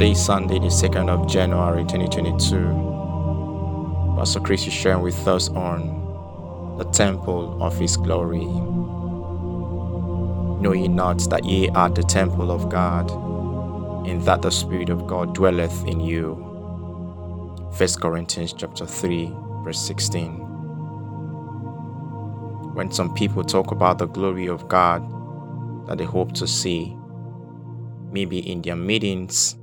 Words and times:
Today 0.00 0.14
Sunday, 0.14 0.58
the 0.58 0.68
2nd 0.68 1.10
of 1.10 1.28
January 1.28 1.82
2022. 1.82 4.14
Pastor 4.16 4.40
Chris 4.40 4.66
is 4.66 4.72
sharing 4.72 5.02
with 5.02 5.28
us 5.28 5.50
on 5.50 6.78
the 6.78 6.84
temple 6.84 7.62
of 7.62 7.78
his 7.78 7.98
glory. 7.98 8.46
Know 10.62 10.72
ye 10.72 10.88
not 10.88 11.18
that 11.28 11.44
ye 11.44 11.68
are 11.74 11.90
the 11.90 12.02
temple 12.02 12.50
of 12.50 12.70
God, 12.70 13.10
and 14.08 14.22
that 14.22 14.40
the 14.40 14.50
Spirit 14.50 14.88
of 14.88 15.06
God 15.06 15.34
dwelleth 15.34 15.86
in 15.86 16.00
you? 16.00 16.32
1 17.76 17.88
Corinthians 18.00 18.54
chapter 18.54 18.86
3, 18.86 19.30
verse 19.64 19.86
16. 19.86 20.30
When 22.72 22.90
some 22.90 23.12
people 23.12 23.44
talk 23.44 23.70
about 23.70 23.98
the 23.98 24.06
glory 24.06 24.46
of 24.46 24.66
God 24.66 25.06
that 25.88 25.98
they 25.98 26.06
hope 26.06 26.32
to 26.36 26.46
see, 26.46 26.96
maybe 28.10 28.38
in 28.50 28.62
their 28.62 28.76
meetings 28.76 29.56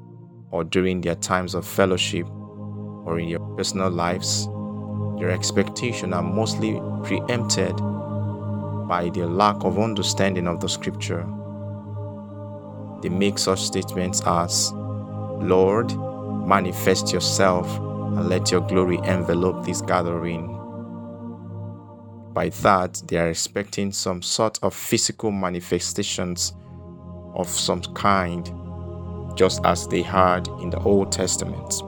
or 0.51 0.63
during 0.63 1.01
their 1.01 1.15
times 1.15 1.53
of 1.53 1.65
fellowship 1.65 2.27
or 3.05 3.19
in 3.19 3.27
your 3.27 3.39
personal 3.57 3.89
lives, 3.89 4.47
their 5.17 5.31
expectations 5.31 6.13
are 6.13 6.23
mostly 6.23 6.79
preempted 7.03 7.75
by 8.87 9.09
their 9.13 9.25
lack 9.25 9.63
of 9.63 9.79
understanding 9.79 10.47
of 10.47 10.59
the 10.59 10.69
scripture. 10.69 11.25
They 13.01 13.09
make 13.09 13.37
such 13.37 13.61
statements 13.61 14.21
as, 14.25 14.71
Lord, 14.73 15.95
manifest 16.47 17.11
yourself 17.11 17.67
and 17.77 18.29
let 18.29 18.51
your 18.51 18.61
glory 18.61 18.97
envelop 19.03 19.65
this 19.65 19.81
gathering. 19.81 20.53
By 22.33 22.49
that, 22.49 23.01
they 23.07 23.17
are 23.17 23.29
expecting 23.29 23.91
some 23.91 24.21
sort 24.21 24.59
of 24.61 24.73
physical 24.73 25.31
manifestations 25.31 26.53
of 27.35 27.47
some 27.47 27.81
kind, 27.81 28.47
just 29.37 29.63
as 29.63 29.87
they 29.87 30.01
had 30.01 30.47
in 30.59 30.69
the 30.69 30.79
Old 30.79 31.11
Testament. 31.11 31.81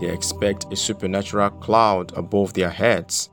They 0.00 0.10
expect 0.10 0.72
a 0.72 0.76
supernatural 0.76 1.50
cloud 1.50 2.16
above 2.16 2.52
their 2.52 2.70
heads, 2.70 3.30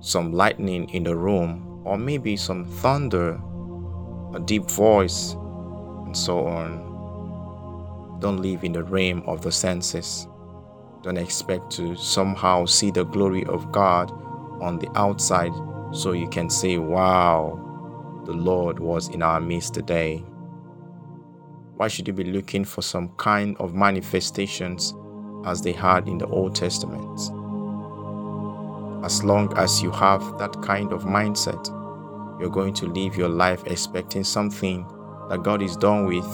some 0.00 0.32
lightning 0.32 0.88
in 0.90 1.02
the 1.02 1.16
room, 1.16 1.82
or 1.84 1.98
maybe 1.98 2.36
some 2.36 2.64
thunder, 2.64 3.40
a 4.34 4.40
deep 4.40 4.70
voice, 4.70 5.32
and 6.04 6.16
so 6.16 6.46
on. 6.46 8.18
Don't 8.20 8.40
live 8.40 8.62
in 8.62 8.72
the 8.72 8.82
realm 8.82 9.22
of 9.26 9.42
the 9.42 9.52
senses. 9.52 10.26
Don't 11.02 11.18
expect 11.18 11.70
to 11.72 11.94
somehow 11.96 12.66
see 12.66 12.90
the 12.90 13.04
glory 13.04 13.44
of 13.44 13.70
God 13.72 14.10
on 14.60 14.78
the 14.78 14.90
outside 14.96 15.52
so 15.92 16.12
you 16.12 16.28
can 16.28 16.50
say, 16.50 16.78
Wow, 16.78 18.22
the 18.24 18.32
Lord 18.32 18.78
was 18.78 19.08
in 19.08 19.22
our 19.22 19.40
midst 19.40 19.74
today. 19.74 20.24
Why 21.76 21.88
should 21.88 22.08
you 22.08 22.14
be 22.14 22.24
looking 22.24 22.64
for 22.64 22.80
some 22.80 23.10
kind 23.18 23.54
of 23.58 23.74
manifestations 23.74 24.94
as 25.44 25.60
they 25.60 25.72
had 25.72 26.08
in 26.08 26.16
the 26.16 26.26
Old 26.26 26.54
Testament? 26.54 27.20
As 29.04 29.22
long 29.22 29.52
as 29.58 29.82
you 29.82 29.90
have 29.90 30.38
that 30.38 30.62
kind 30.62 30.90
of 30.90 31.04
mindset, 31.04 31.68
you're 32.40 32.48
going 32.48 32.72
to 32.74 32.86
live 32.86 33.14
your 33.14 33.28
life 33.28 33.62
expecting 33.66 34.24
something 34.24 34.86
that 35.28 35.42
God 35.42 35.60
is 35.60 35.76
done 35.76 36.06
with 36.06 36.24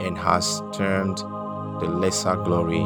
and 0.00 0.18
has 0.18 0.60
termed 0.72 1.18
the 1.18 1.86
lesser 1.86 2.34
glory. 2.34 2.80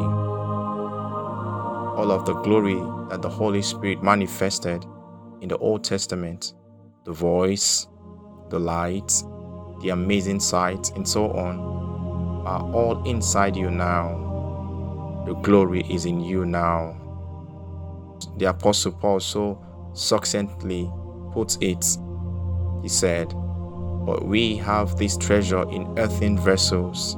All 1.97 2.11
of 2.11 2.27
the 2.27 2.35
glory 2.35 2.79
that 3.09 3.23
the 3.23 3.29
Holy 3.29 3.63
Spirit 3.63 4.03
manifested 4.03 4.85
in 5.41 5.49
the 5.49 5.57
Old 5.57 5.83
Testament 5.83 6.53
the 7.03 7.13
voice, 7.13 7.87
the 8.49 8.59
light, 8.59 9.11
the 9.81 9.89
amazing 9.89 10.39
sight, 10.39 10.91
and 10.95 11.07
so 11.07 11.31
on 11.31 11.84
are 12.45 12.61
all 12.71 13.03
inside 13.03 13.55
you 13.55 13.71
now. 13.71 15.23
The 15.25 15.33
glory 15.35 15.81
is 15.89 16.05
in 16.05 16.21
you 16.21 16.45
now. 16.45 16.95
The 18.37 18.45
Apostle 18.49 18.91
Paul 18.93 19.19
so 19.19 19.63
succinctly 19.93 20.91
puts 21.31 21.57
it. 21.61 21.85
He 22.81 22.89
said, 22.89 23.29
But 24.05 24.25
we 24.25 24.57
have 24.57 24.97
this 24.97 25.17
treasure 25.17 25.69
in 25.71 25.97
earthen 25.97 26.37
vessels, 26.37 27.15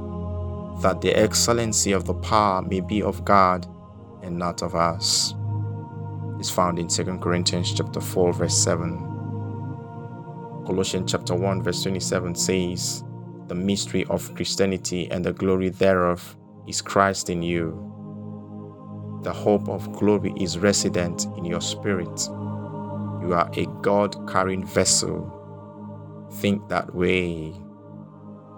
that 0.82 1.00
the 1.00 1.12
excellency 1.14 1.92
of 1.92 2.04
the 2.04 2.14
power 2.14 2.62
may 2.62 2.80
be 2.80 3.02
of 3.02 3.24
God 3.24 3.66
and 4.22 4.38
not 4.38 4.62
of 4.62 4.74
us. 4.74 5.34
It's 6.38 6.50
found 6.50 6.78
in 6.78 6.88
2 6.88 7.18
Corinthians 7.18 7.72
chapter 7.74 8.00
4, 8.00 8.32
verse 8.32 8.56
7. 8.56 9.04
Colossians 10.66 11.10
chapter 11.10 11.34
1 11.34 11.62
verse 11.62 11.82
27 11.82 12.34
says, 12.34 13.02
"The 13.48 13.54
mystery 13.54 14.04
of 14.10 14.34
Christianity 14.34 15.10
and 15.10 15.24
the 15.24 15.32
glory 15.32 15.70
thereof 15.70 16.36
is 16.66 16.80
Christ 16.82 17.30
in 17.30 17.42
you." 17.42 17.74
The 19.22 19.32
hope 19.32 19.68
of 19.68 19.92
glory 19.92 20.32
is 20.36 20.58
resident 20.58 21.26
in 21.36 21.44
your 21.44 21.60
spirit. 21.60 22.28
You 23.22 23.34
are 23.34 23.50
a 23.54 23.66
God-carrying 23.82 24.64
vessel. 24.64 25.32
Think 26.30 26.68
that 26.68 26.94
way. 26.94 27.52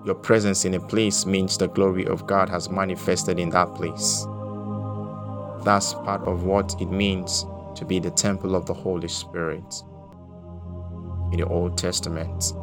Your 0.05 0.17
presence 0.17 0.65
in 0.65 0.75
a 0.75 0.81
place 0.81 1.25
means 1.25 1.57
the 1.57 1.69
glory 1.69 2.07
of 2.07 2.27
God 2.27 2.49
has 2.49 2.69
manifested 2.71 3.39
in 3.39 3.51
that 3.51 3.75
place. 3.75 4.27
That's 5.63 5.95
part 5.95 6.23
of 6.27 6.45
what 6.45 6.75
it 6.81 6.91
means 6.91 7.47
to 7.75 7.85
be 7.85 8.01
the 8.01 8.11
temple 8.11 8.55
of 8.55 8.67
the 8.67 8.75
Holy 8.75 9.09
Spirit 9.09 9.85
in 11.33 11.39
the 11.39 11.47
Old 11.47 11.79
Testament. 11.79 12.55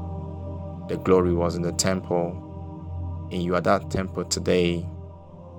The 0.89 0.97
glory 0.97 1.33
was 1.33 1.55
in 1.55 1.63
the 1.63 1.73
temple, 1.73 3.27
and 3.31 3.43
you 3.43 3.55
are 3.55 3.61
that 3.61 3.91
temple 3.91 4.25
today, 4.25 4.87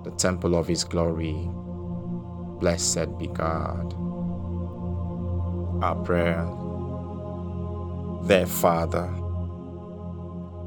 the 0.04 0.10
temple 0.12 0.54
of 0.56 0.66
His 0.68 0.84
glory. 0.84 1.48
Blessed 2.60 3.18
be 3.18 3.28
God. 3.28 3.94
Our 5.82 5.96
prayer. 6.04 6.48
There, 8.22 8.46
Father, 8.46 9.08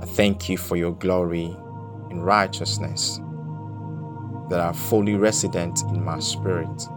I 0.01 0.05
thank 0.05 0.49
you 0.49 0.57
for 0.57 0.75
your 0.77 0.93
glory 0.93 1.55
and 2.09 2.25
righteousness 2.25 3.19
that 4.49 4.59
are 4.59 4.73
fully 4.73 5.15
resident 5.15 5.81
in 5.83 6.03
my 6.03 6.19
spirit. 6.19 6.87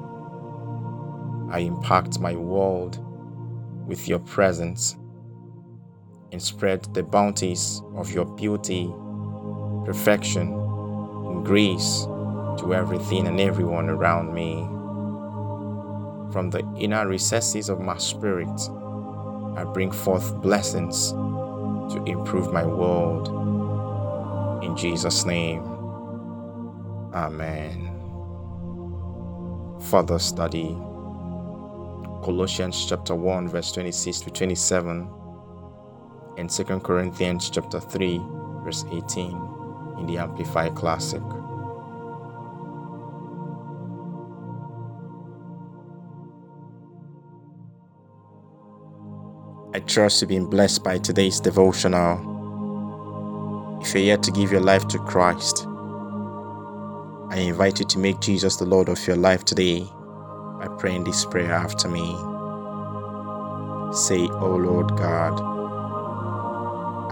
I 1.50 1.60
impact 1.60 2.20
my 2.20 2.34
world 2.36 2.98
with 3.86 4.08
your 4.08 4.18
presence 4.20 4.96
and 6.34 6.42
spread 6.42 6.82
the 6.94 7.02
bounties 7.04 7.80
of 7.94 8.10
your 8.10 8.24
beauty, 8.24 8.92
perfection, 9.84 10.52
and 10.52 11.46
grace 11.46 12.06
to 12.58 12.74
everything 12.74 13.28
and 13.28 13.38
everyone 13.38 13.88
around 13.88 14.34
me. 14.34 14.64
From 16.32 16.50
the 16.50 16.68
inner 16.76 17.06
recesses 17.06 17.68
of 17.68 17.78
my 17.78 17.96
spirit, 17.98 18.50
I 19.56 19.62
bring 19.62 19.92
forth 19.92 20.34
blessings 20.42 21.12
to 21.12 22.02
improve 22.04 22.52
my 22.52 22.66
world. 22.66 23.28
In 24.64 24.76
Jesus' 24.76 25.24
name, 25.24 25.62
Amen. 27.14 27.92
Further 29.82 30.18
study 30.18 30.76
Colossians 32.24 32.86
chapter 32.88 33.14
1, 33.14 33.48
verse 33.50 33.70
26 33.70 34.22
to 34.22 34.30
27 34.30 35.23
and 36.36 36.50
2 36.50 36.80
Corinthians 36.80 37.50
chapter 37.50 37.80
3 37.80 38.20
verse 38.64 38.84
18 38.90 39.30
in 39.98 40.06
the 40.06 40.18
Amplified 40.18 40.74
Classic. 40.74 41.22
I 49.74 49.80
trust 49.80 50.22
you've 50.22 50.28
been 50.28 50.46
blessed 50.46 50.84
by 50.84 50.98
today's 50.98 51.40
devotional. 51.40 52.32
If 53.82 53.92
you're 53.92 54.04
yet 54.04 54.22
to 54.22 54.30
give 54.30 54.52
your 54.52 54.60
life 54.60 54.86
to 54.88 54.98
Christ, 54.98 55.66
I 57.30 57.38
invite 57.38 57.80
you 57.80 57.84
to 57.86 57.98
make 57.98 58.20
Jesus 58.20 58.56
the 58.56 58.64
Lord 58.64 58.88
of 58.88 59.04
your 59.06 59.16
life 59.16 59.44
today 59.44 59.80
by 60.60 60.68
praying 60.78 61.02
this 61.04 61.24
prayer 61.24 61.52
after 61.52 61.88
me. 61.88 62.14
Say, 63.92 64.28
O 64.28 64.38
oh 64.42 64.56
Lord 64.56 64.96
God, 64.96 65.63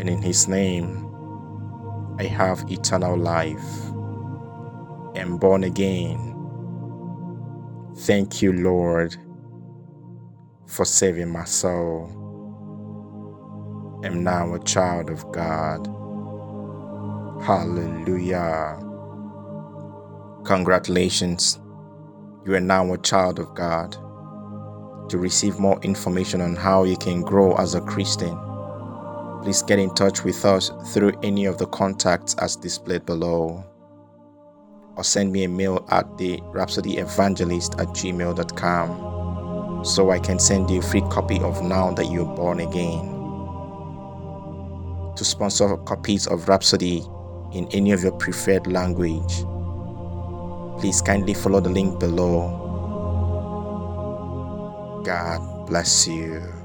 and 0.00 0.08
in 0.08 0.22
His 0.22 0.48
name 0.48 1.06
I 2.18 2.24
have 2.24 2.70
eternal 2.70 3.16
life. 3.16 3.64
Am 5.14 5.36
born 5.38 5.64
again. 5.64 6.48
Thank 7.98 8.42
you, 8.42 8.52
Lord, 8.52 9.16
for 10.66 10.84
saving 10.84 11.30
my 11.30 11.44
soul. 11.44 12.10
Am 14.04 14.24
now 14.24 14.54
a 14.54 14.64
child 14.64 15.10
of 15.10 15.30
God. 15.32 15.86
Hallelujah. 17.44 18.78
Congratulations. 20.44 21.58
You 22.46 22.54
are 22.54 22.60
now 22.60 22.92
a 22.92 22.98
child 22.98 23.38
of 23.38 23.54
God. 23.54 23.92
To 25.10 25.18
receive 25.18 25.58
more 25.58 25.80
information 25.82 26.40
on 26.40 26.56
how 26.56 26.84
you 26.84 26.96
can 26.96 27.22
grow 27.22 27.54
as 27.56 27.74
a 27.74 27.80
Christian, 27.82 28.38
please 29.42 29.62
get 29.62 29.78
in 29.78 29.94
touch 29.94 30.24
with 30.24 30.44
us 30.44 30.70
through 30.92 31.12
any 31.22 31.46
of 31.46 31.58
the 31.58 31.66
contacts 31.66 32.34
as 32.38 32.56
displayed 32.56 33.06
below 33.06 33.64
or 34.96 35.04
send 35.04 35.32
me 35.32 35.44
a 35.44 35.48
mail 35.48 35.86
at 35.90 36.18
the 36.18 36.36
rhapsodyevangelist 36.52 37.80
at 37.80 37.88
gmail.com 37.88 39.10
so 39.84 40.10
I 40.10 40.18
can 40.18 40.38
send 40.38 40.68
you 40.70 40.80
a 40.80 40.82
free 40.82 41.00
copy 41.02 41.38
of 41.40 41.62
Now 41.62 41.90
That 41.92 42.10
You're 42.10 42.26
Born 42.36 42.60
Again. 42.60 43.16
To 45.16 45.24
sponsor 45.24 45.74
copies 45.78 46.26
of 46.26 46.48
Rhapsody 46.48 47.02
in 47.52 47.66
any 47.72 47.92
of 47.92 48.02
your 48.02 48.12
preferred 48.12 48.66
language, 48.66 49.44
please 50.80 51.00
kindly 51.00 51.32
follow 51.32 51.60
the 51.60 51.70
link 51.70 51.98
below. 51.98 52.58
God 55.04 55.66
bless 55.66 56.06
you. 56.06 56.59